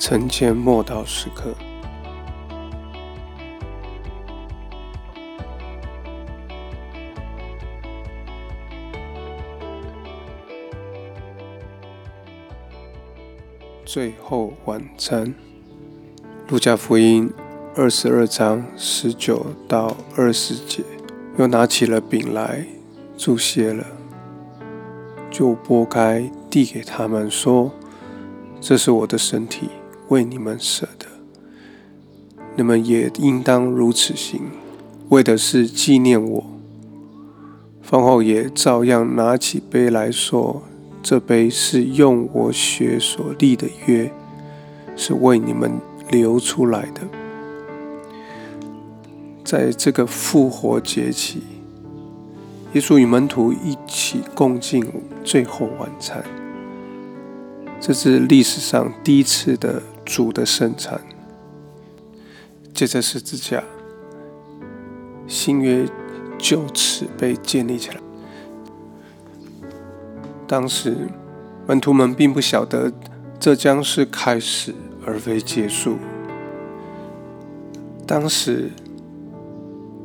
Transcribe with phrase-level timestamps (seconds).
[0.00, 1.54] 晨间默祷时刻，
[13.84, 15.34] 最后晚餐。
[16.48, 17.30] 路加福音
[17.76, 20.82] 二十二章十九到二十节，
[21.36, 22.66] 又拿起了饼来，
[23.18, 23.86] 祝谢了，
[25.30, 27.70] 就拨开，递给他们说
[28.62, 29.68] ：“这是我的身体。”
[30.10, 31.06] 为你们舍的，
[32.56, 34.40] 你们也应当如此行，
[35.10, 36.44] 为的是纪念我。
[37.80, 40.64] 饭后也照样拿起杯来说
[41.00, 44.12] ：“这杯是用我血所立的约，
[44.96, 45.78] 是为你们
[46.10, 47.02] 流出来的。”
[49.46, 51.42] 在这个复活节期，
[52.72, 54.84] 耶稣与门徒一起共进
[55.22, 56.24] 最后晚餐，
[57.80, 59.80] 这是历史上第一次的。
[60.10, 61.00] 主的圣餐，
[62.74, 63.62] 接着十字架，
[65.28, 65.86] 新约
[66.36, 67.96] 就此被建立起来。
[70.48, 70.96] 当时
[71.64, 72.92] 门徒们并不晓得
[73.38, 74.74] 这将是开始
[75.06, 75.96] 而非结束。
[78.04, 78.70] 当时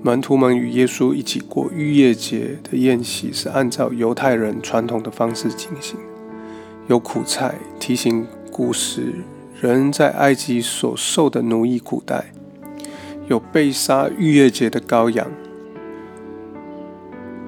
[0.00, 5.98] 门徒们与耶稣一起过逾越节的宴席，是按照犹太人传统的方式进行，
[6.86, 9.14] 有苦菜提醒古时。
[9.60, 12.32] 人在埃及所受的奴役苦待，
[13.26, 15.26] 有被杀逾越节的羔羊，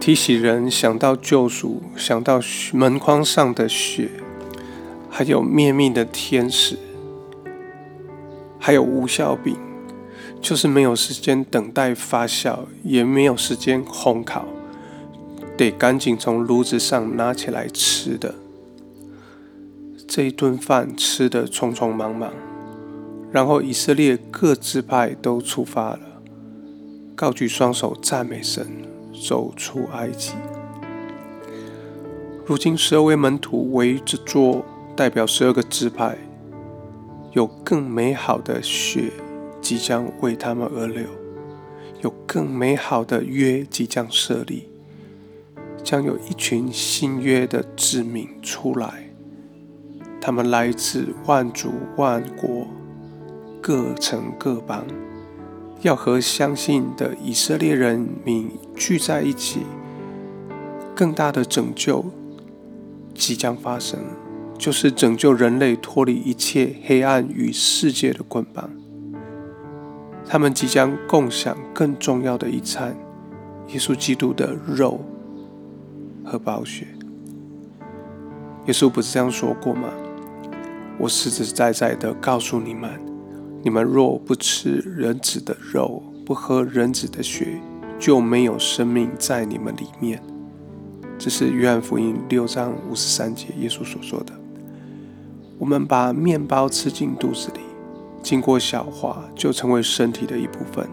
[0.00, 2.40] 提醒人想到救赎，想到
[2.72, 4.08] 门框上的血，
[5.08, 6.76] 还有灭命的天使，
[8.58, 9.56] 还有无效饼，
[10.40, 14.46] 就是没有时间等待发酵，也没有时间烘烤，
[15.56, 18.34] 得赶紧从炉子上拿起来吃的。
[20.12, 22.32] 这一顿饭吃得匆匆忙忙，
[23.30, 26.00] 然后以色列各支派都出发了，
[27.14, 28.66] 高举双手赞美神，
[29.24, 30.32] 走出埃及。
[32.44, 34.64] 如今十二位门徒围着桌，
[34.96, 36.18] 代表十二个支派，
[37.30, 39.12] 有更美好的血
[39.60, 41.04] 即将为他们而流，
[42.02, 44.68] 有更美好的约即将设立，
[45.84, 49.09] 将有一群新约的子民出来。
[50.20, 52.66] 他们来自万族万国，
[53.60, 54.84] 各城各邦，
[55.80, 59.60] 要和相信的以色列人民聚在一起。
[60.94, 62.04] 更大的拯救
[63.14, 63.98] 即将发生，
[64.58, 68.68] 就是拯救人类脱离一切黑暗与世界的捆绑。
[70.28, 72.94] 他们即将共享更重要的一餐——
[73.72, 75.00] 耶稣基督的肉
[76.22, 76.86] 和宝血。
[78.66, 79.88] 耶稣不是这样说过吗？
[81.00, 82.90] 我实实在在的告诉你们：
[83.62, 87.58] 你们若不吃人子的肉，不喝人子的血，
[87.98, 90.22] 就没有生命在你们里面。
[91.18, 94.34] 这是约翰福音六章五十三节耶稣所说的。
[95.58, 97.60] 我们把面包吃进肚子里，
[98.22, 100.86] 经过消化，就成为身体的一部分。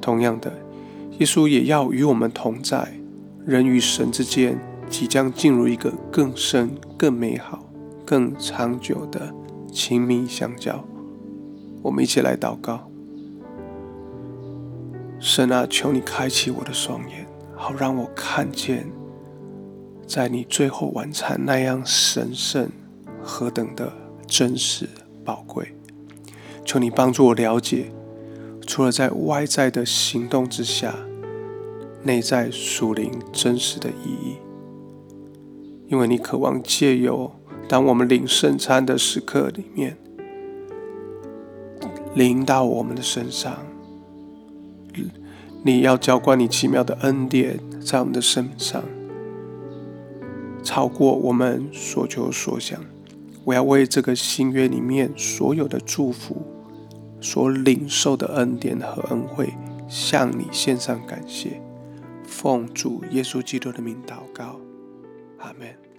[0.00, 0.52] 同样的，
[1.18, 2.92] 耶稣也要与我们同在。
[3.44, 4.58] 人与神之间
[4.88, 7.63] 即将进入一个更深、更美好。
[8.04, 9.34] 更长久的
[9.72, 10.84] 亲密相交，
[11.82, 12.90] 我们一起来祷告。
[15.18, 17.26] 神啊，求你开启我的双眼，
[17.56, 18.86] 好让我看见，
[20.06, 22.68] 在你最后晚餐那样神圣、
[23.22, 23.92] 何等的
[24.26, 24.86] 真实
[25.24, 25.74] 宝贵。
[26.64, 27.90] 求你帮助我了解，
[28.66, 30.94] 除了在外在的行动之下，
[32.02, 34.36] 内在属灵真实的意义。
[35.86, 37.30] 因为你渴望借由
[37.74, 39.96] 当我们领圣餐的时刻里面，
[42.14, 43.66] 临到我们的身上，
[45.64, 48.80] 你要浇灌你奇妙的恩典在我们的身上，
[50.62, 52.78] 超过我们所求所想。
[53.42, 56.46] 我要为这个新约里面所有的祝福、
[57.20, 59.52] 所领受的恩典和恩惠，
[59.88, 61.60] 向你献上感谢。
[62.22, 64.60] 奉主耶稣基督的名祷告，
[65.38, 65.93] 阿门。